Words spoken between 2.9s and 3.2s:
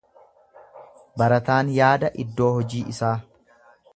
isaa.